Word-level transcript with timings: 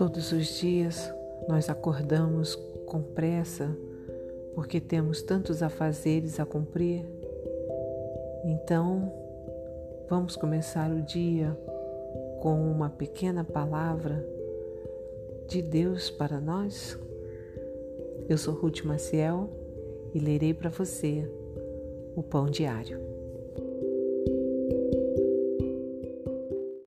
Todos 0.00 0.32
os 0.32 0.58
dias 0.58 1.12
nós 1.46 1.68
acordamos 1.68 2.54
com 2.86 3.02
pressa 3.02 3.68
porque 4.54 4.80
temos 4.80 5.20
tantos 5.20 5.62
afazeres 5.62 6.40
a 6.40 6.46
cumprir. 6.46 7.04
Então, 8.42 9.12
vamos 10.08 10.36
começar 10.36 10.90
o 10.90 11.02
dia 11.02 11.54
com 12.40 12.62
uma 12.72 12.88
pequena 12.88 13.44
palavra 13.44 14.26
de 15.46 15.60
Deus 15.60 16.08
para 16.08 16.40
nós? 16.40 16.98
Eu 18.26 18.38
sou 18.38 18.54
Ruth 18.54 18.82
Maciel 18.84 19.50
e 20.14 20.18
lerei 20.18 20.54
para 20.54 20.70
você 20.70 21.30
o 22.16 22.22
Pão 22.22 22.46
Diário. 22.46 23.09